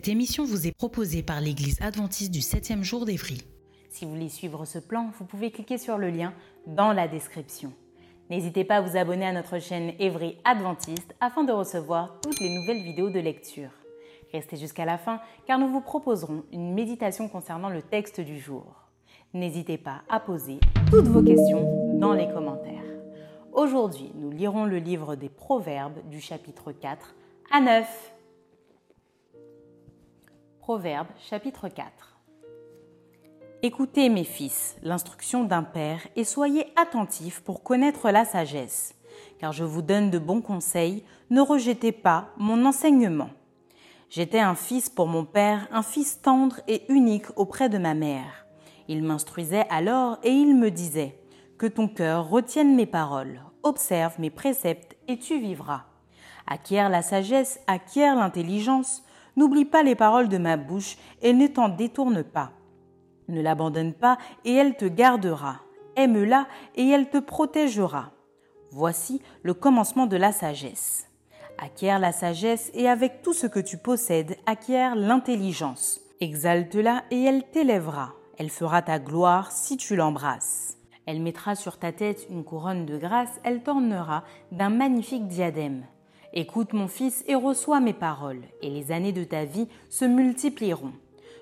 [0.00, 3.42] Cette émission vous est proposée par l'Église adventiste du 7e jour d'Évry.
[3.90, 6.32] Si vous voulez suivre ce plan, vous pouvez cliquer sur le lien
[6.66, 7.74] dans la description.
[8.30, 12.48] N'hésitez pas à vous abonner à notre chaîne Évry Adventiste afin de recevoir toutes les
[12.48, 13.68] nouvelles vidéos de lecture.
[14.32, 18.88] Restez jusqu'à la fin car nous vous proposerons une méditation concernant le texte du jour.
[19.34, 22.88] N'hésitez pas à poser toutes vos questions dans les commentaires.
[23.52, 27.14] Aujourd'hui, nous lirons le livre des Proverbes du chapitre 4
[27.52, 28.12] à 9.
[30.70, 31.90] Proverbe chapitre 4
[33.64, 38.94] Écoutez mes fils l'instruction d'un père et soyez attentifs pour connaître la sagesse,
[39.40, 43.30] car je vous donne de bons conseils, ne rejetez pas mon enseignement.
[44.10, 48.46] J'étais un fils pour mon père, un fils tendre et unique auprès de ma mère.
[48.86, 51.18] Il m'instruisait alors et il me disait,
[51.58, 55.86] Que ton cœur retienne mes paroles, observe mes préceptes et tu vivras.
[56.46, 59.02] Acquiert la sagesse, acquiert l'intelligence,
[59.36, 62.52] N'oublie pas les paroles de ma bouche et ne t'en détourne pas.
[63.28, 65.60] Ne l'abandonne pas et elle te gardera.
[65.96, 68.12] Aime-la et elle te protégera.
[68.70, 71.08] Voici le commencement de la sagesse.
[71.58, 76.00] Acquiert la sagesse et avec tout ce que tu possèdes, acquiert l'intelligence.
[76.20, 78.14] Exalte-la et elle t'élèvera.
[78.38, 80.78] Elle fera ta gloire si tu l'embrasses.
[81.06, 85.84] Elle mettra sur ta tête une couronne de grâce, elle t'ornera d'un magnifique diadème.
[86.32, 90.92] Écoute mon fils et reçois mes paroles, et les années de ta vie se multiplieront.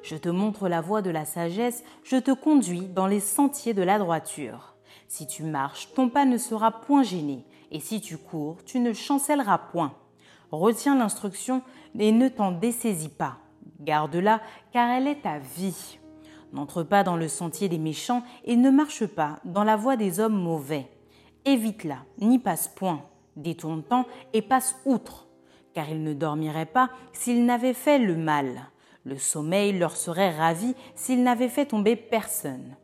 [0.03, 3.83] Je te montre la voie de la sagesse, je te conduis dans les sentiers de
[3.83, 4.77] la droiture.
[5.07, 8.95] Si tu marches, ton pas ne sera point gêné, et si tu cours, tu ne
[8.95, 9.93] chancelleras point.
[10.53, 11.61] Retiens l'instruction
[11.99, 13.37] et ne t'en dessaisis pas.
[13.81, 14.41] Garde-la,
[14.73, 15.99] car elle est ta vie.
[16.55, 20.19] N'entre pas dans le sentier des méchants et ne marche pas dans la voie des
[20.19, 20.89] hommes mauvais.
[21.45, 23.03] Évite-la, n'y passe point
[23.39, 25.29] détourne-t-en et passe outre,
[25.73, 28.71] car ils ne dormiraient pas s'ils n'avaient fait le mal.
[29.05, 32.77] Le sommeil leur serait ravi s'ils n'avaient fait tomber personne.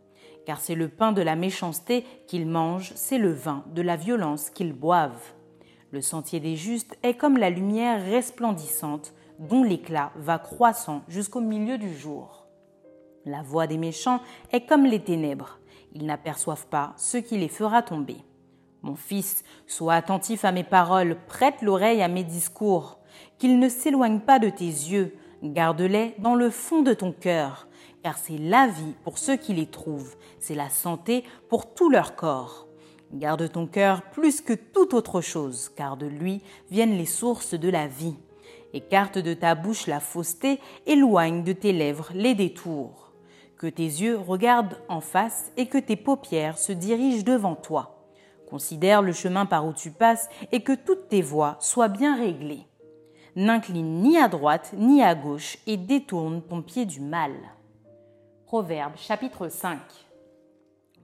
[0.47, 4.51] Car c'est le pain de la méchanceté qu'ils mangent, c'est le vin de la violence
[4.51, 5.33] qu'ils boivent.
[5.91, 11.79] Le sentier des justes est comme la lumière resplendissante dont l'éclat va croissant jusqu'au milieu
[11.79, 12.47] du jour.
[13.25, 14.21] La voix des méchants
[14.53, 15.59] est comme les ténèbres,
[15.95, 18.17] ils n'aperçoivent pas ce qui les fera tomber.
[18.85, 22.99] Mon fils, sois attentif à mes paroles, prête l'oreille à mes discours,
[23.39, 27.67] qu'ils ne s'éloignent pas de tes yeux, garde-les dans le fond de ton cœur,
[28.03, 32.15] car c'est la vie pour ceux qui les trouvent, c'est la santé pour tout leur
[32.15, 32.69] corps.
[33.15, 37.71] Garde ton cœur plus que toute autre chose, car de lui viennent les sources de
[37.71, 38.17] la vie.
[38.75, 43.13] Écarte de ta bouche la fausseté, éloigne de tes lèvres les détours.
[43.57, 47.94] Que tes yeux regardent en face et que tes paupières se dirigent devant toi.
[48.49, 52.67] Considère le chemin par où tu passes et que toutes tes voies soient bien réglées.
[53.37, 57.33] N'incline ni à droite ni à gauche et détourne ton pied du mal.
[58.47, 59.79] Proverbe chapitre 5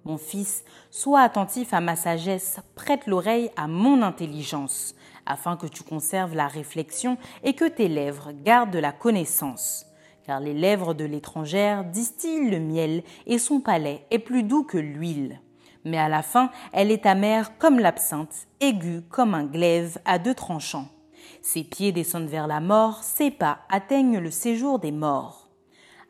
[0.05, 4.95] Mon fils, sois attentif à ma sagesse, prête l'oreille à mon intelligence,
[5.27, 9.87] afin que tu conserves la réflexion et que tes lèvres gardent la connaissance.
[10.25, 14.79] Car les lèvres de l'étrangère distillent le miel et son palais est plus doux que
[14.79, 15.41] l'huile
[15.85, 20.35] mais à la fin, elle est amère comme l'absinthe, aiguë comme un glaive à deux
[20.35, 20.89] tranchants.
[21.43, 25.49] Ses pieds descendent vers la mort, ses pas atteignent le séjour des morts.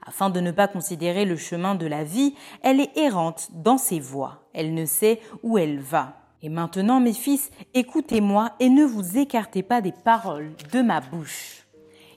[0.05, 4.00] Afin de ne pas considérer le chemin de la vie, elle est errante dans ses
[4.00, 6.16] voies, elle ne sait où elle va.
[6.43, 11.66] Et maintenant, mes fils, écoutez-moi et ne vous écartez pas des paroles de ma bouche.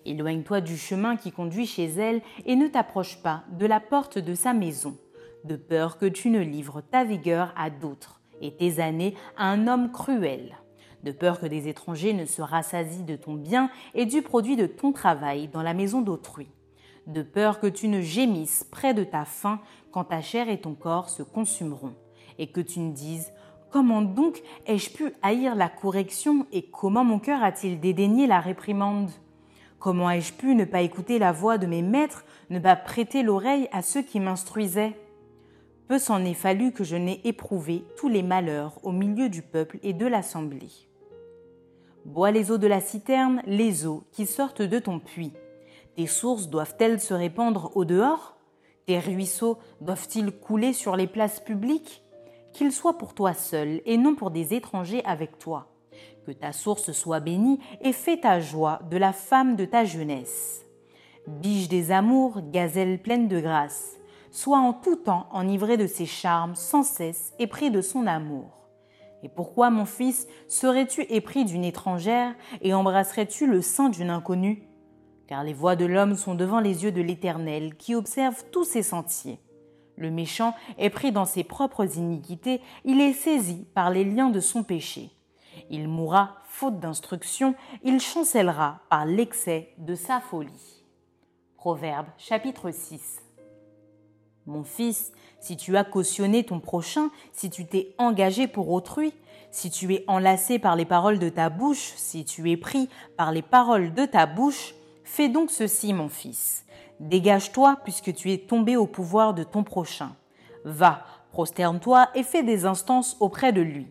[0.05, 4.33] Éloigne-toi du chemin qui conduit chez elle et ne t'approche pas de la porte de
[4.33, 4.97] sa maison
[5.43, 9.67] de peur que tu ne livres ta vigueur à d'autres et tes années à un
[9.67, 10.57] homme cruel,
[11.03, 14.65] de peur que des étrangers ne se rassasient de ton bien et du produit de
[14.65, 16.47] ton travail dans la maison d'autrui,
[17.07, 19.59] de peur que tu ne gémisses près de ta faim
[19.91, 21.93] quand ta chair et ton corps se consumeront,
[22.39, 23.31] et que tu ne dises
[23.69, 29.09] Comment donc ai-je pu haïr la correction et comment mon cœur a-t-il dédaigné la réprimande?
[29.79, 33.67] Comment ai-je pu ne pas écouter la voix de mes maîtres, ne pas prêter l'oreille
[33.71, 34.95] à ceux qui m'instruisaient?
[35.87, 39.79] Peu s'en est fallu que je n'ai éprouvé tous les malheurs au milieu du peuple
[39.83, 40.71] et de l'assemblée.
[42.05, 45.33] Bois les eaux de la citerne, les eaux qui sortent de ton puits.
[45.95, 48.37] Tes sources doivent-elles se répandre au dehors?
[48.85, 52.01] Tes ruisseaux doivent-ils couler sur les places publiques?
[52.51, 55.73] Qu'ils soient pour toi seul et non pour des étrangers avec toi
[56.25, 60.65] que ta source soit bénie et fais ta joie de la femme de ta jeunesse.
[61.27, 63.97] Biche des amours, gazelle pleine de grâce,
[64.33, 68.67] sois en tout temps enivré de ses charmes sans cesse et pris de son amour.
[69.21, 74.67] Et pourquoi, mon fils, serais-tu épris d'une étrangère et embrasserais-tu le sein d'une inconnue?
[75.27, 78.83] Car les voies de l'homme sont devant les yeux de l'Éternel qui observe tous ses
[78.83, 79.39] sentiers.
[79.95, 84.39] Le méchant est pris dans ses propres iniquités, il est saisi par les liens de
[84.39, 85.11] son péché.
[85.69, 87.53] Il mourra faute d'instruction,
[87.83, 90.83] il chancellera par l'excès de sa folie.
[91.55, 93.22] Proverbe chapitre 6
[94.45, 99.13] Mon fils, si tu as cautionné ton prochain, si tu t'es engagé pour autrui,
[99.51, 103.31] si tu es enlacé par les paroles de ta bouche, si tu es pris par
[103.31, 104.73] les paroles de ta bouche,
[105.03, 106.65] fais donc ceci, mon fils.
[106.99, 110.15] Dégage-toi puisque tu es tombé au pouvoir de ton prochain.
[110.65, 113.87] Va, prosterne-toi et fais des instances auprès de lui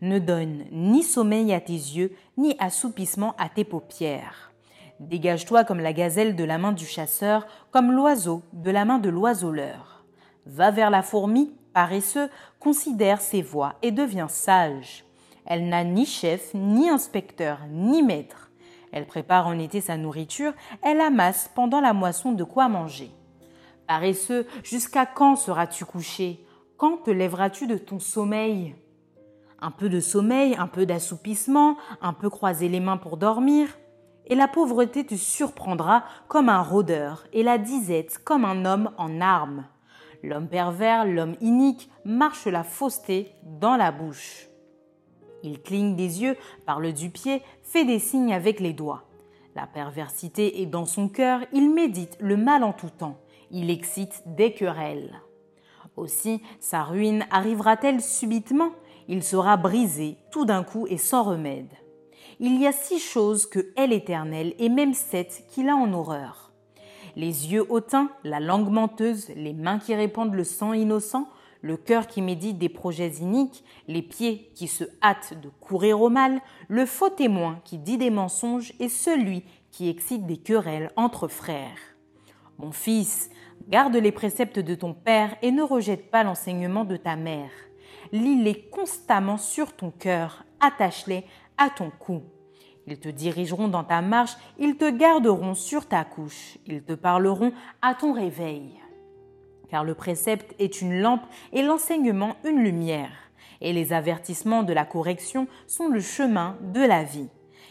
[0.00, 4.52] ne donne ni sommeil à tes yeux, ni assoupissement à tes paupières.
[5.00, 9.08] Dégage-toi comme la gazelle de la main du chasseur, comme l'oiseau de la main de
[9.08, 10.04] l'oiseleur.
[10.46, 12.28] Va vers la fourmi, paresseux,
[12.58, 15.04] considère ses voies et deviens sage.
[15.46, 18.50] Elle n'a ni chef, ni inspecteur, ni maître.
[18.90, 20.52] Elle prépare en été sa nourriture,
[20.82, 23.10] elle amasse pendant la moisson de quoi manger.
[23.86, 26.44] Paresseux, jusqu'à quand seras-tu couché?
[26.76, 28.74] Quand te lèveras-tu de ton sommeil?
[29.60, 33.68] Un peu de sommeil, un peu d'assoupissement, un peu croiser les mains pour dormir,
[34.28, 39.20] et la pauvreté te surprendra comme un rôdeur, et la disette comme un homme en
[39.20, 39.66] armes.
[40.22, 44.48] L'homme pervers, l'homme inique, marche la fausseté dans la bouche.
[45.42, 46.36] Il cligne des yeux,
[46.66, 49.04] parle du pied, fait des signes avec les doigts.
[49.54, 53.18] La perversité est dans son cœur, il médite le mal en tout temps,
[53.50, 55.20] il excite des querelles.
[55.96, 58.70] Aussi, sa ruine arrivera-t-elle subitement
[59.08, 61.72] il sera brisé tout d'un coup et sans remède.
[62.40, 66.52] Il y a six choses que est l'Éternel et même sept qu'il a en horreur.
[67.16, 71.28] Les yeux hautains, la langue menteuse, les mains qui répandent le sang innocent,
[71.62, 76.10] le cœur qui médite des projets iniques, les pieds qui se hâtent de courir au
[76.10, 79.42] mal, le faux témoin qui dit des mensonges et celui
[79.72, 81.96] qui excite des querelles entre frères.
[82.58, 83.30] Mon fils,
[83.68, 87.50] garde les préceptes de ton père et ne rejette pas l'enseignement de ta mère
[88.12, 91.24] lis-les constamment sur ton cœur, attache-les
[91.58, 92.22] à ton cou.
[92.86, 97.52] Ils te dirigeront dans ta marche, ils te garderont sur ta couche, ils te parleront
[97.82, 98.80] à ton réveil.
[99.68, 104.86] Car le précepte est une lampe et l'enseignement une lumière, et les avertissements de la
[104.86, 107.28] correction sont le chemin de la vie.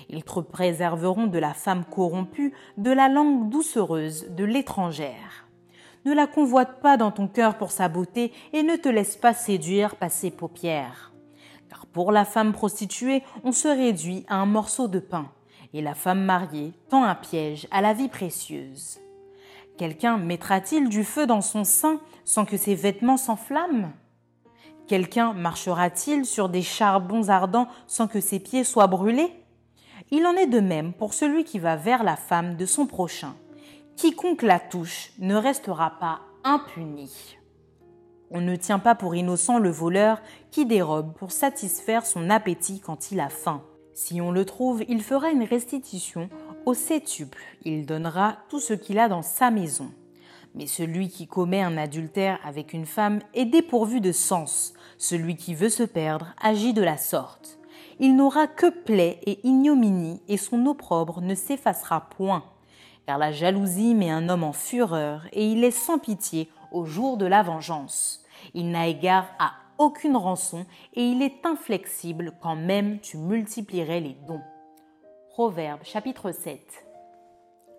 [0.10, 5.48] Ils te préserveront de la femme corrompue, de la langue doucereuse de l'étrangère.
[6.06, 9.33] Ne la convoite pas dans ton cœur pour sa beauté et ne te laisse pas
[9.33, 11.12] séduire par ses paupières.
[11.97, 15.31] Pour la femme prostituée, on se réduit à un morceau de pain,
[15.73, 18.99] et la femme mariée tend un piège à la vie précieuse.
[19.80, 23.94] Quelqu'un mettra-t-il du feu dans son sein sans que ses vêtements s'enflamment?
[24.87, 29.33] Quelqu'un marchera-t-il sur des charbons ardents sans que ses pieds soient brûlés?
[30.11, 33.33] Il en est de même pour celui qui va vers la femme de son prochain.
[33.95, 37.36] Quiconque la touche ne restera pas impuni.
[38.30, 43.12] On ne tient pas pour innocent le voleur qui dérobe pour satisfaire son appétit quand
[43.12, 43.62] il a faim.
[43.94, 46.30] Si on le trouve, il fera une restitution
[46.66, 49.90] au septuple, il donnera tout ce qu'il a dans sa maison.
[50.56, 54.74] Mais celui qui commet un adultère avec une femme est dépourvu de sens.
[54.98, 57.60] Celui qui veut se perdre agit de la sorte.
[58.00, 62.44] Il n'aura que plaie et ignominie, et son opprobre ne s'effacera point
[63.07, 67.18] car la jalousie met un homme en fureur et il est sans pitié au jour
[67.18, 68.24] de la vengeance.
[68.54, 74.18] Il n'a égard à aucune rançon et il est inflexible quand même tu multiplierais les
[74.28, 74.42] dons.
[75.30, 76.59] Proverbe chapitre 7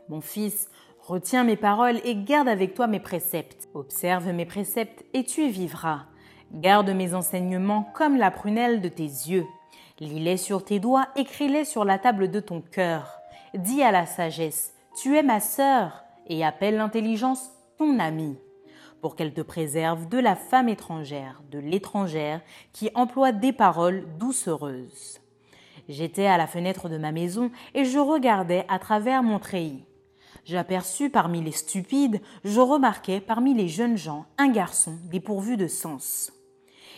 [0.09, 3.68] Mon fils, retiens mes paroles et garde avec toi mes préceptes.
[3.75, 6.04] Observe mes préceptes et tu vivras.
[6.52, 9.47] Garde mes enseignements comme la prunelle de tes yeux.
[10.00, 13.18] Lis-les sur tes doigts, écris-les sur la table de ton cœur.
[13.54, 18.37] Dis à la sagesse, tu es ma sœur, et appelle l'intelligence ton amie.
[19.00, 22.40] Pour qu'elle te préserve de la femme étrangère, de l'étrangère
[22.73, 25.21] qui emploie des paroles doucereuses.
[25.88, 29.85] J'étais à la fenêtre de ma maison et je regardais à travers mon treillis.
[30.45, 36.33] J'aperçus parmi les stupides, je remarquai parmi les jeunes gens un garçon dépourvu de sens.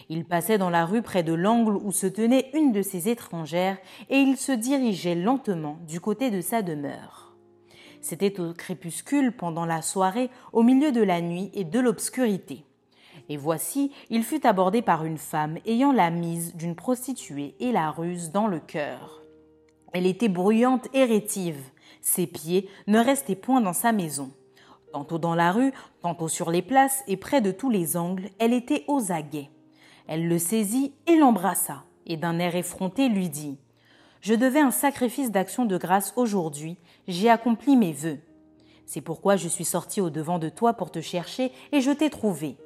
[0.09, 3.79] Il passait dans la rue près de l'angle où se tenait une de ces étrangères
[4.09, 7.30] et il se dirigeait lentement du côté de sa demeure.
[8.01, 12.65] C'était au crépuscule pendant la soirée, au milieu de la nuit et de l'obscurité.
[13.29, 17.91] Et voici, il fut abordé par une femme ayant la mise d'une prostituée et la
[17.91, 19.23] ruse dans le cœur.
[19.93, 21.61] Elle était bruyante et rétive.
[22.01, 24.33] Ses pieds ne restaient point dans sa maison.
[24.93, 28.53] Tantôt dans la rue, tantôt sur les places et près de tous les angles, elle
[28.53, 29.51] était aux aguets.
[30.09, 33.59] Elle le saisit et l'embrassa, et d'un air effronté lui dit
[34.21, 36.77] Je devais un sacrifice d'action de grâce aujourd'hui,
[37.09, 38.19] j'ai accompli mes vœux.
[38.85, 42.11] C'est pourquoi je suis sorti au devant de toi pour te chercher, et je t'ai
[42.11, 42.57] trouvé.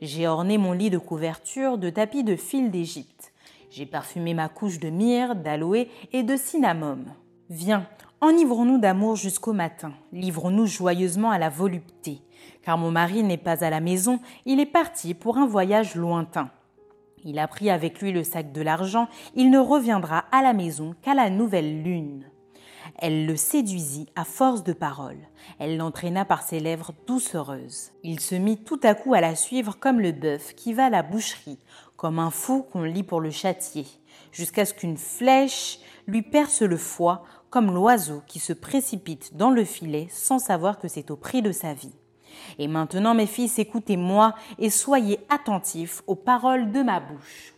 [0.00, 3.32] J'ai orné mon lit de couverture de tapis de fil d'Égypte.
[3.70, 7.12] J'ai parfumé ma couche de myrrhe, d'aloe et de cinnamome.
[7.50, 7.86] Viens,
[8.22, 12.22] enivrons-nous d'amour jusqu'au matin, livrons-nous joyeusement à la volupté,
[12.62, 16.50] car mon mari n'est pas à la maison, il est parti pour un voyage lointain.
[17.24, 20.94] Il a pris avec lui le sac de l'argent, il ne reviendra à la maison
[21.02, 22.24] qu'à la nouvelle lune.
[22.98, 25.28] Elle le séduisit à force de paroles.
[25.58, 27.92] Elle l'entraîna par ses lèvres doucereuses.
[28.02, 30.90] Il se mit tout à coup à la suivre comme le bœuf qui va à
[30.90, 31.58] la boucherie,
[31.96, 33.86] comme un fou qu'on lit pour le châtier,
[34.32, 39.64] jusqu'à ce qu'une flèche lui perce le foie, comme l'oiseau qui se précipite dans le
[39.64, 41.94] filet sans savoir que c'est au prix de sa vie.
[42.58, 47.54] Et maintenant, mes fils, écoutez-moi et soyez attentifs aux paroles de ma bouche.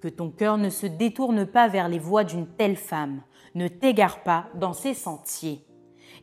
[0.00, 3.22] Que ton cœur ne se détourne pas vers les voies d'une telle femme,
[3.54, 5.64] ne t'égare pas dans ses sentiers.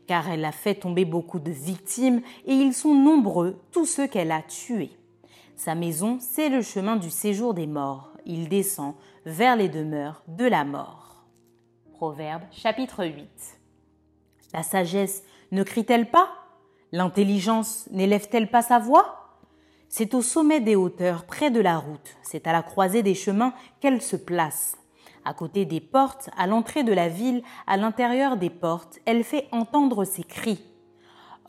[0.08, 4.32] Car elle a fait tomber beaucoup de victimes et ils sont nombreux tous ceux qu'elle
[4.32, 4.92] a tués.
[5.56, 8.12] Sa maison, c'est le chemin du séjour des morts.
[8.26, 8.96] Il descend
[9.26, 11.26] vers les demeures de la mort.
[11.94, 13.28] Proverbe chapitre 8.
[14.54, 16.30] La sagesse ne crie-t-elle pas?
[16.96, 19.40] L'intelligence n'élève-t-elle pas sa voix?
[19.90, 23.56] C'est au sommet des hauteurs, près de la route, c'est à la croisée des chemins
[23.80, 24.78] qu'elle se place.
[25.26, 29.48] À côté des portes, à l'entrée de la ville, à l'intérieur des portes, elle fait
[29.52, 30.64] entendre ses cris.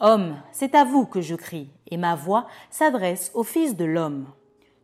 [0.01, 4.25] Homme, c'est à vous que je crie, et ma voix s'adresse au Fils de l'homme.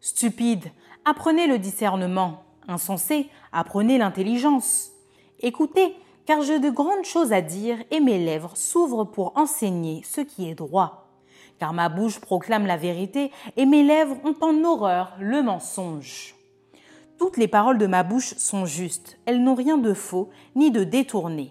[0.00, 0.66] Stupide,
[1.06, 2.44] apprenez le discernement.
[2.68, 4.90] Insensé, apprenez l'intelligence.
[5.38, 5.96] Écoutez,
[6.30, 10.48] car j'ai de grandes choses à dire et mes lèvres s'ouvrent pour enseigner ce qui
[10.48, 11.08] est droit.
[11.58, 16.36] Car ma bouche proclame la vérité et mes lèvres ont en horreur le mensonge.
[17.18, 20.84] Toutes les paroles de ma bouche sont justes, elles n'ont rien de faux ni de
[20.84, 21.50] détourné.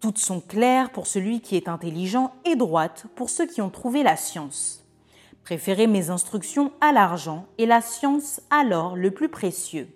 [0.00, 4.02] Toutes sont claires pour celui qui est intelligent et droites pour ceux qui ont trouvé
[4.02, 4.82] la science.
[5.44, 9.88] Préférez mes instructions à l'argent et la science alors le plus précieux.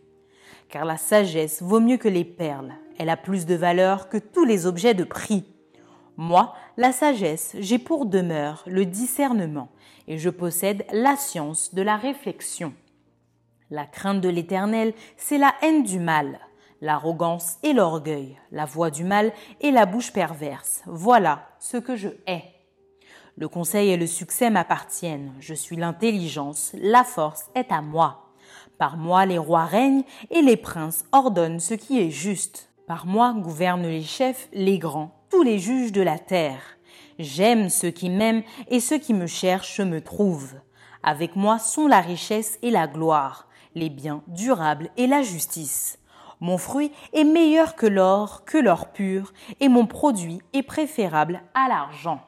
[0.69, 4.45] Car la sagesse vaut mieux que les perles, elle a plus de valeur que tous
[4.45, 5.45] les objets de prix.
[6.17, 9.69] Moi, la sagesse, j'ai pour demeure le discernement,
[10.07, 12.73] et je possède la science de la réflexion.
[13.71, 16.39] La crainte de l'Éternel, c'est la haine du mal,
[16.81, 20.83] l'arrogance et l'orgueil, la voix du mal et la bouche perverse.
[20.87, 22.45] Voilà ce que je hais.
[23.37, 28.33] Le conseil et le succès m'appartiennent, je suis l'intelligence, la force est à moi.
[28.79, 32.69] Par moi les rois règnent et les princes ordonnent ce qui est juste.
[32.87, 36.61] Par moi gouvernent les chefs, les grands, tous les juges de la terre.
[37.19, 40.57] J'aime ceux qui m'aiment et ceux qui me cherchent me trouvent.
[41.03, 45.99] Avec moi sont la richesse et la gloire, les biens durables et la justice.
[46.41, 51.69] Mon fruit est meilleur que l'or, que l'or pur, et mon produit est préférable à
[51.69, 52.21] l'argent.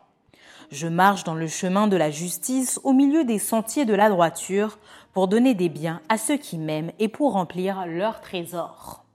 [0.70, 4.78] Je marche dans le chemin de la justice au milieu des sentiers de la droiture
[5.12, 9.05] pour donner des biens à ceux qui m'aiment et pour remplir leurs trésors.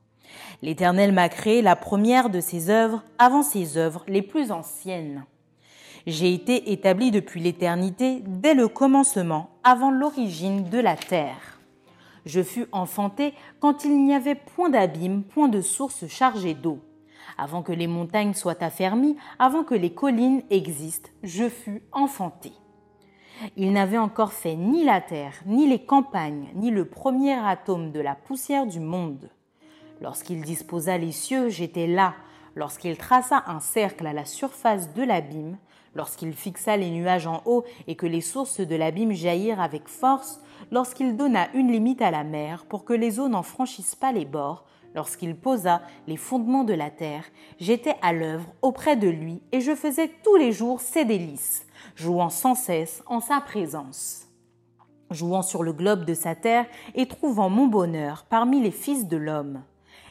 [0.63, 5.25] L'Éternel m'a créé la première de ses œuvres avant ses œuvres les plus anciennes.
[6.05, 11.59] J'ai été établi depuis l'éternité, dès le commencement, avant l'origine de la terre.
[12.25, 16.79] Je fus enfanté quand il n'y avait point d'abîme, point de source chargée d'eau.
[17.37, 22.51] Avant que les montagnes soient affermies, avant que les collines existent, je fus enfanté.
[23.57, 27.99] Il n'avait encore fait ni la terre, ni les campagnes, ni le premier atome de
[27.99, 29.29] la poussière du monde.
[30.01, 32.15] Lorsqu'il disposa les cieux, j'étais là.
[32.55, 35.57] Lorsqu'il traça un cercle à la surface de l'abîme,
[35.95, 40.41] lorsqu'il fixa les nuages en haut et que les sources de l'abîme jaillirent avec force,
[40.71, 44.25] lorsqu'il donna une limite à la mer pour que les eaux n'en franchissent pas les
[44.25, 44.65] bords,
[44.95, 47.25] lorsqu'il posa les fondements de la terre,
[47.59, 51.65] j'étais à l'œuvre auprès de lui et je faisais tous les jours ses délices,
[51.95, 54.27] jouant sans cesse en sa présence.
[55.11, 56.65] jouant sur le globe de sa terre
[56.95, 59.61] et trouvant mon bonheur parmi les fils de l'homme.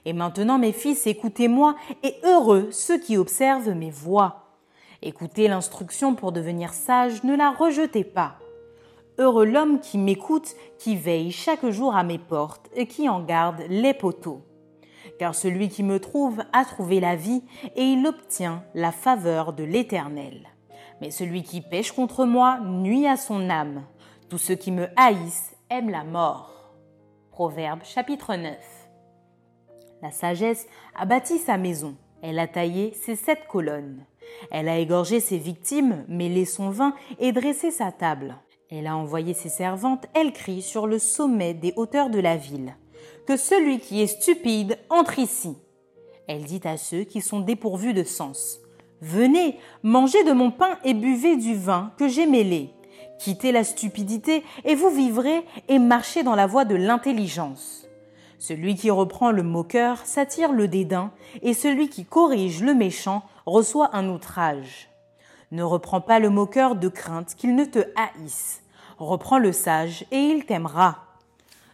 [0.05, 4.57] Et maintenant, mes fils, écoutez-moi, et heureux ceux qui observent mes voix.
[5.03, 8.37] Écoutez l'instruction pour devenir sage, ne la rejetez pas.
[9.19, 13.63] Heureux l'homme qui m'écoute, qui veille chaque jour à mes portes et qui en garde
[13.69, 14.43] les poteaux.
[15.19, 17.43] Car celui qui me trouve a trouvé la vie
[17.77, 20.49] et il obtient la faveur de l'Éternel.
[21.01, 23.85] Mais celui qui pêche contre moi nuit à son âme.
[24.29, 26.75] Tous ceux qui me haïssent aiment la mort.
[27.31, 28.57] Proverbe chapitre 9.
[30.03, 34.05] La sagesse a bâti sa maison, elle a taillé ses sept colonnes.
[34.51, 38.37] Elle a égorgé ses victimes, mêlé son vin et dressé sa table.
[38.71, 42.77] Elle a envoyé ses servantes, elle crie sur le sommet des hauteurs de la ville.
[43.27, 45.57] Que celui qui est stupide entre ici.
[46.29, 48.61] Elle dit à ceux qui sont dépourvus de sens.
[49.01, 52.71] Venez, mangez de mon pain et buvez du vin que j'ai mêlé.
[53.19, 57.90] Quittez la stupidité et vous vivrez et marchez dans la voie de l'intelligence.
[58.41, 63.95] Celui qui reprend le moqueur s'attire le dédain, et celui qui corrige le méchant reçoit
[63.95, 64.89] un outrage.
[65.53, 68.63] Ne reprends pas le moqueur de crainte qu'il ne te haïsse.
[68.97, 71.05] Reprends le sage, et il t'aimera.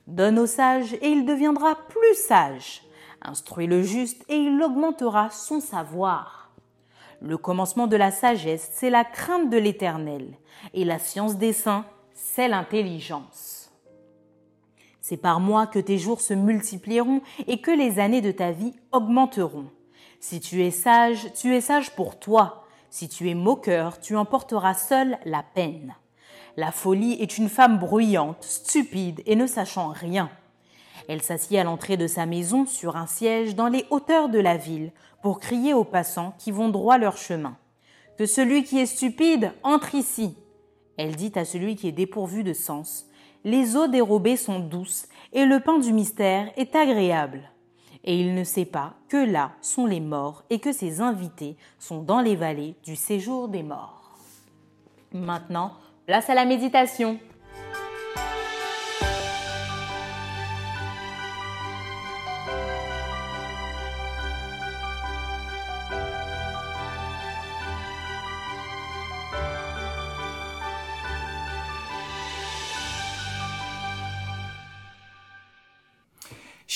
[0.08, 2.82] Donne au sage, et il deviendra plus sage.
[3.23, 6.50] Instruis le juste, et il augmentera son savoir.
[7.20, 10.35] Le commencement de la sagesse, c'est la crainte de l'Éternel,
[10.75, 13.55] et la science des saints, c'est l'intelligence.
[15.08, 18.72] C'est par moi que tes jours se multiplieront et que les années de ta vie
[18.90, 19.66] augmenteront.
[20.18, 22.64] Si tu es sage, tu es sage pour toi.
[22.90, 25.94] Si tu es moqueur, tu emporteras seul la peine.
[26.56, 30.28] La folie est une femme bruyante, stupide et ne sachant rien.
[31.08, 34.56] Elle s'assied à l'entrée de sa maison sur un siège dans les hauteurs de la
[34.56, 34.90] ville
[35.22, 37.56] pour crier aux passants qui vont droit leur chemin.
[38.18, 40.36] Que celui qui est stupide entre ici.
[40.96, 43.05] Elle dit à celui qui est dépourvu de sens
[43.46, 47.42] les eaux dérobées sont douces et le pain du mystère est agréable.
[48.02, 52.02] Et il ne sait pas que là sont les morts et que ses invités sont
[52.02, 54.18] dans les vallées du séjour des morts.
[55.12, 55.75] Maintenant,
[56.06, 57.21] place à la méditation.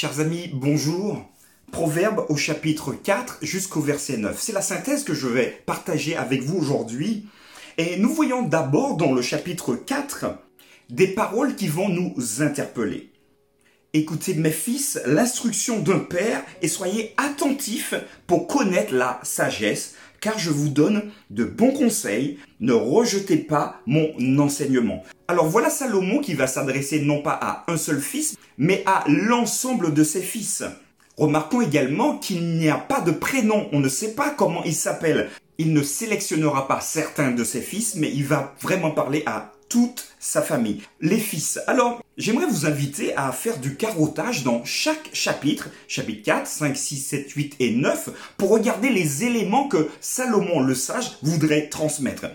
[0.00, 1.22] Chers amis, bonjour.
[1.72, 4.40] Proverbe au chapitre 4 jusqu'au verset 9.
[4.40, 7.26] C'est la synthèse que je vais partager avec vous aujourd'hui.
[7.76, 10.24] Et nous voyons d'abord dans le chapitre 4
[10.88, 13.12] des paroles qui vont nous interpeller.
[13.92, 17.92] Écoutez mes fils l'instruction d'un père et soyez attentifs
[18.26, 24.12] pour connaître la sagesse, car je vous donne de bons conseils, ne rejetez pas mon
[24.38, 25.02] enseignement.
[25.28, 29.94] Alors voilà Salomon qui va s'adresser non pas à un seul fils, mais à l'ensemble
[29.94, 30.64] de ses fils.
[31.16, 35.28] Remarquons également qu'il n'y a pas de prénom, on ne sait pas comment il s'appelle.
[35.58, 40.04] Il ne sélectionnera pas certains de ses fils, mais il va vraiment parler à toute
[40.18, 40.82] sa famille.
[41.00, 41.58] Les fils.
[41.66, 46.96] Alors, j'aimerais vous inviter à faire du carottage dans chaque chapitre, chapitre 4, 5, 6,
[46.98, 52.26] 7, 8 et 9, pour regarder les éléments que Salomon le sage voudrait transmettre.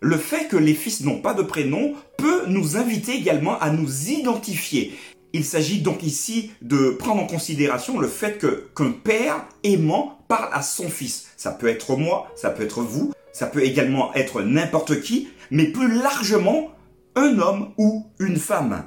[0.00, 4.10] Le fait que les fils n'ont pas de prénom peut nous inviter également à nous
[4.10, 4.96] identifier.
[5.32, 10.48] Il s'agit donc ici de prendre en considération le fait que qu'un père aimant parle
[10.52, 11.26] à son fils.
[11.36, 15.66] Ça peut être moi, ça peut être vous, ça peut également être n'importe qui, mais
[15.66, 16.72] plus largement
[17.14, 18.84] un homme ou une femme.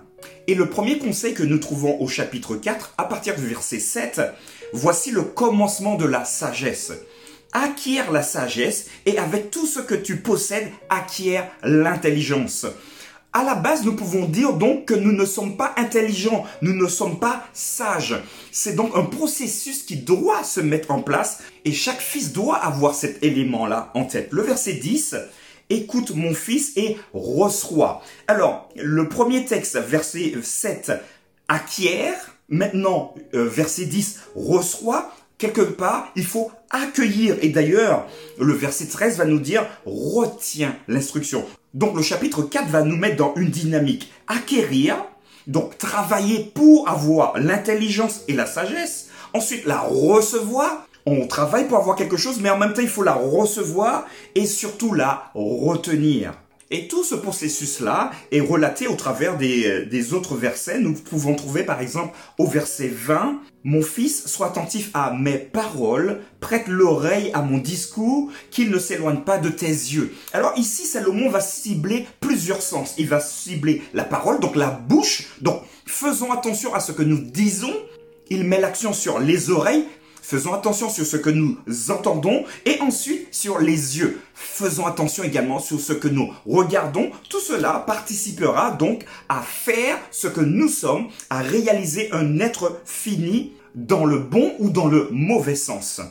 [0.48, 4.22] Et le premier conseil que nous trouvons au chapitre 4, à partir du verset 7,
[4.74, 6.92] voici le commencement de la sagesse
[7.54, 12.66] acquiert la sagesse et avec tout ce que tu possèdes, acquiert l'intelligence.
[13.34, 16.88] À la base, nous pouvons dire donc que nous ne sommes pas intelligents, nous ne
[16.88, 18.22] sommes pas sages.
[18.52, 22.94] C'est donc un processus qui doit se mettre en place et chaque fils doit avoir
[22.94, 24.28] cet élément-là en tête.
[24.32, 25.16] Le verset 10,
[25.70, 28.02] écoute mon fils et reçois.
[28.28, 30.92] Alors, le premier texte, verset 7,
[31.48, 32.36] acquiert.
[32.50, 37.38] Maintenant, euh, verset 10, reçoit quelque part, il faut accueillir.
[37.42, 41.46] Et d'ailleurs, le verset 13 va nous dire, retiens l'instruction.
[41.74, 44.12] Donc le chapitre 4 va nous mettre dans une dynamique.
[44.28, 44.98] Acquérir,
[45.48, 49.08] donc travailler pour avoir l'intelligence et la sagesse.
[49.34, 50.86] Ensuite, la recevoir.
[51.06, 54.06] On travaille pour avoir quelque chose, mais en même temps, il faut la recevoir
[54.36, 56.34] et surtout la retenir.
[56.74, 60.80] Et tout ce processus-là est relaté au travers des, des, autres versets.
[60.80, 66.22] Nous pouvons trouver par exemple au verset 20, Mon fils, sois attentif à mes paroles,
[66.40, 70.14] prête l'oreille à mon discours, qu'il ne s'éloigne pas de tes yeux.
[70.32, 72.96] Alors ici, Salomon va cibler plusieurs sens.
[72.98, 75.28] Il va cibler la parole, donc la bouche.
[75.42, 77.74] Donc faisons attention à ce que nous disons.
[78.30, 79.86] Il met l'action sur les oreilles,
[80.22, 81.58] Faisons attention sur ce que nous
[81.90, 84.22] entendons et ensuite sur les yeux.
[84.34, 87.10] Faisons attention également sur ce que nous regardons.
[87.28, 93.54] Tout cela participera donc à faire ce que nous sommes, à réaliser un être fini
[93.76, 96.02] dans le bon ou dans le mauvais sens.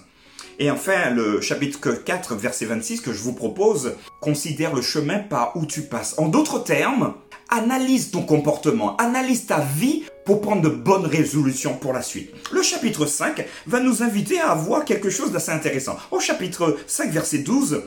[0.59, 5.57] Et enfin, le chapitre 4, verset 26 que je vous propose, considère le chemin par
[5.57, 6.15] où tu passes.
[6.19, 7.15] En d'autres termes,
[7.49, 12.31] analyse ton comportement, analyse ta vie pour prendre de bonnes résolutions pour la suite.
[12.53, 15.97] Le chapitre 5 va nous inviter à voir quelque chose d'assez intéressant.
[16.13, 17.83] Au chapitre 5, verset 12,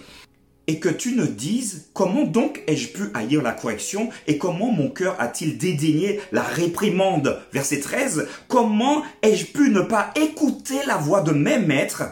[0.67, 4.89] et que tu ne dises comment donc ai-je pu haïr la correction et comment mon
[4.89, 7.39] cœur a-t-il dédaigné la réprimande?
[7.53, 12.03] Verset 13, comment ai-je pu ne pas écouter la voix de mes maîtres?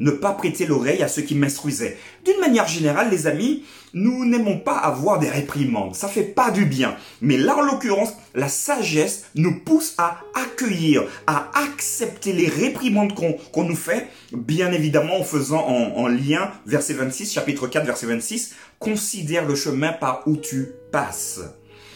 [0.00, 1.96] Ne pas prêter l'oreille à ceux qui m'instruisaient.
[2.24, 5.94] D'une manière générale, les amis, nous n'aimons pas avoir des réprimandes.
[5.94, 6.96] Ça fait pas du bien.
[7.20, 13.64] Mais là, en l'occurrence, la sagesse nous pousse à accueillir, à accepter les réprimandes qu'on
[13.64, 18.54] nous fait, bien évidemment en faisant en, en lien, verset 26, chapitre 4, verset 26,
[18.78, 21.40] considère le chemin par où tu passes.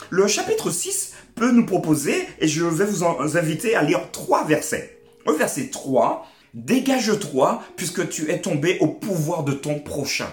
[0.09, 3.05] Le chapitre 6 peut nous proposer, et je vais vous
[3.37, 4.99] inviter à lire trois versets.
[5.27, 10.29] Au verset 3, Dégage-toi puisque tu es tombé au pouvoir de ton prochain.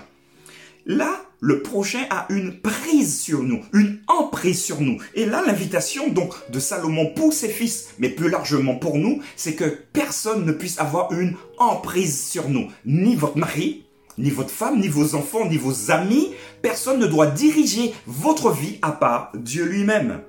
[0.85, 4.97] Là, le prochain a une prise sur nous, une emprise sur nous.
[5.13, 9.53] Et là, l'invitation donc de Salomon pour ses fils, mais plus largement pour nous, c'est
[9.53, 12.71] que personne ne puisse avoir une emprise sur nous.
[12.85, 13.85] Ni votre mari,
[14.17, 16.33] ni votre femme, ni vos enfants, ni vos amis.
[16.61, 20.21] Personne ne doit diriger votre vie à part Dieu lui-même.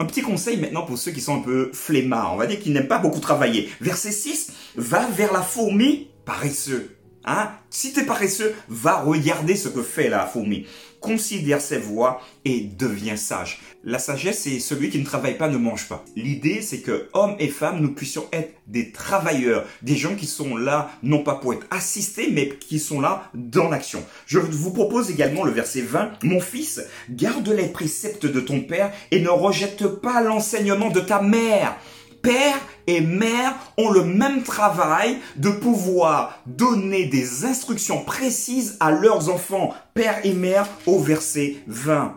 [0.00, 2.72] Un petit conseil maintenant pour ceux qui sont un peu flemmards, on va dire qu'ils
[2.72, 3.68] n'aiment pas beaucoup travailler.
[3.80, 6.96] Verset 6, va vers la fourmi paresseux.
[7.24, 7.50] Hein?
[7.68, 10.66] Si tu es paresseux, va regarder ce que fait la fourmi
[11.00, 13.60] considère ses voies et devient sage.
[13.84, 16.04] La sagesse, c'est celui qui ne travaille pas, ne mange pas.
[16.16, 20.56] L'idée, c'est que hommes et femmes, nous puissions être des travailleurs, des gens qui sont
[20.56, 24.04] là, non pas pour être assistés, mais qui sont là dans l'action.
[24.26, 26.24] Je vous propose également le verset 20.
[26.24, 26.80] Mon fils,
[27.10, 31.78] garde les préceptes de ton père et ne rejette pas l'enseignement de ta mère
[32.22, 39.28] père et mère ont le même travail de pouvoir donner des instructions précises à leurs
[39.28, 42.16] enfants, père et mère, au verset 20.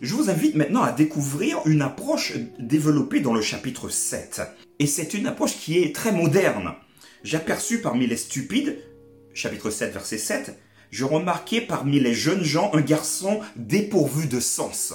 [0.00, 4.42] Je vous invite maintenant à découvrir une approche développée dans le chapitre 7.
[4.78, 6.74] Et c'est une approche qui est très moderne.
[7.22, 8.78] J'aperçus parmi les stupides,
[9.34, 10.58] chapitre 7, verset 7,
[10.90, 14.92] je remarquai parmi les jeunes gens un garçon dépourvu de sens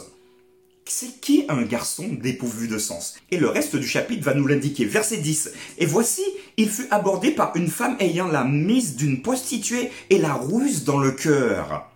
[0.90, 3.16] c'est qui un garçon dépourvu de sens?
[3.32, 4.86] Et le reste du chapitre va nous l'indiquer.
[4.86, 5.52] Verset 10.
[5.78, 6.24] Et voici,
[6.58, 10.98] il fut abordé par une femme ayant la mise d'une prostituée et la ruse dans
[10.98, 11.90] le cœur.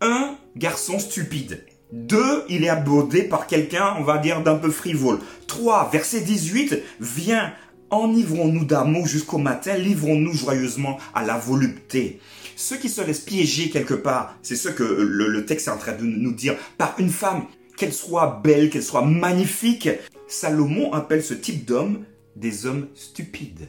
[0.00, 1.64] Un garçon stupide.
[1.92, 5.20] Deux, il est abordé par quelqu'un, on va dire, d'un peu frivole.
[5.46, 7.52] Trois, verset 18, viens,
[7.90, 12.20] enivrons-nous d'amour jusqu'au matin, livrons-nous joyeusement à la volupté.
[12.56, 15.76] Ceux qui se laissent piéger quelque part, c'est ce que le, le, texte est en
[15.76, 17.44] train de nous dire, par une femme
[17.76, 19.88] qu'elle soit belle, qu'elle soit magnifique.
[20.28, 23.68] Salomon appelle ce type d'homme des hommes stupides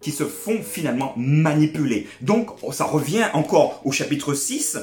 [0.00, 2.06] qui se font finalement manipuler.
[2.20, 4.78] Donc, ça revient encore au chapitre 6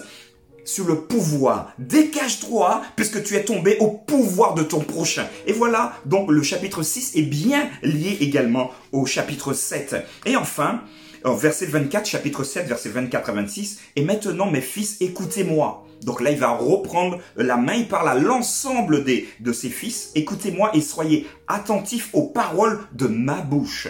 [0.66, 1.74] sur le pouvoir.
[1.78, 5.28] Dégage-toi puisque tu es tombé au pouvoir de ton prochain.
[5.46, 9.96] Et voilà, donc le chapitre 6 est bien lié également au chapitre 7.
[10.26, 10.82] Et enfin,
[11.26, 15.86] verset 24, chapitre 7, verset 24 à 26, et maintenant mes fils, écoutez-moi.
[16.04, 20.12] Donc là, il va reprendre la main, il parle à l'ensemble des, de ses fils.
[20.16, 23.88] Écoutez-moi et soyez attentifs aux paroles de ma bouche.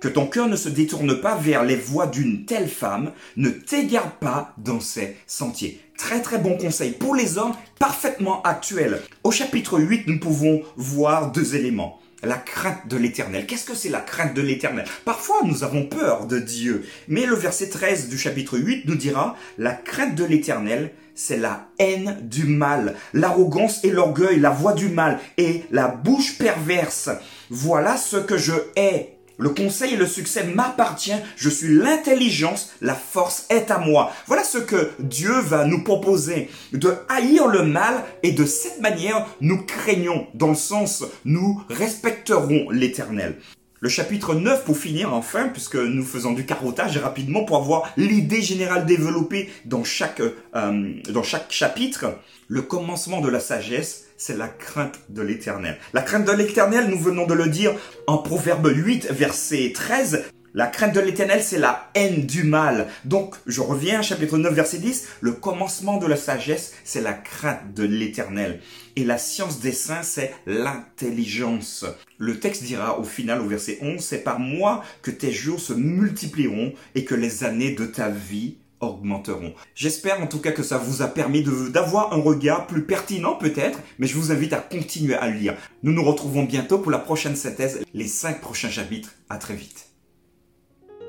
[0.00, 4.18] Que ton cœur ne se détourne pas vers les voies d'une telle femme, ne t'égare
[4.18, 5.80] pas dans ses sentiers.
[5.96, 9.00] Très très bon conseil pour les hommes, parfaitement actuel.
[9.22, 13.46] Au chapitre 8, nous pouvons voir deux éléments la crainte de l'éternel.
[13.46, 14.86] Qu'est-ce que c'est la crainte de l'éternel?
[15.04, 16.84] Parfois, nous avons peur de Dieu.
[17.08, 21.68] Mais le verset 13 du chapitre 8 nous dira, la crainte de l'éternel, c'est la
[21.78, 27.10] haine du mal, l'arrogance et l'orgueil, la voix du mal et la bouche perverse.
[27.50, 29.18] Voilà ce que je hais.
[29.38, 34.12] Le conseil et le succès m'appartient, je suis l'intelligence, la force est à moi.
[34.26, 39.26] Voilà ce que Dieu va nous proposer, de haïr le mal et de cette manière
[39.40, 43.36] nous craignons, dans le sens nous respecterons l'éternel.
[43.82, 48.40] Le chapitre 9 pour finir enfin, puisque nous faisons du carottage rapidement pour avoir l'idée
[48.40, 52.16] générale développée dans chaque, euh, dans chaque chapitre.
[52.46, 55.78] Le commencement de la sagesse, c'est la crainte de l'éternel.
[55.94, 57.72] La crainte de l'éternel, nous venons de le dire
[58.06, 62.86] en Proverbe 8, verset 13, la crainte de l'éternel, c'est la haine du mal.
[63.06, 65.08] Donc, je reviens, chapitre 9, verset 10.
[65.22, 68.60] Le commencement de la sagesse, c'est la crainte de l'éternel.
[68.96, 71.84] Et la science des saints, c'est l'intelligence.
[72.18, 75.72] Le texte dira au final, au verset 11, c'est par moi que tes jours se
[75.72, 79.54] multiplieront et que les années de ta vie augmenteront.
[79.74, 83.78] J'espère en tout cas que ça vous a permis d'avoir un regard plus pertinent peut-être,
[83.98, 85.56] mais je vous invite à continuer à lire.
[85.82, 89.14] Nous nous retrouvons bientôt pour la prochaine synthèse, les cinq prochains chapitres.
[89.30, 89.88] À très vite.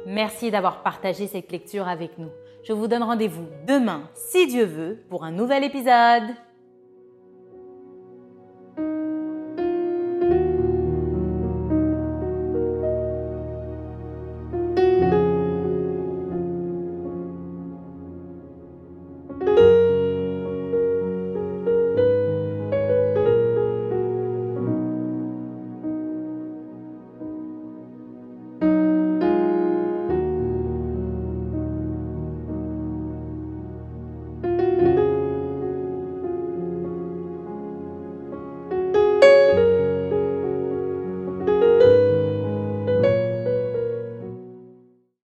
[0.05, 2.29] Merci d'avoir partagé cette lecture avec nous.
[2.63, 6.23] Je vous donne rendez-vous demain, si Dieu veut, pour un nouvel épisode.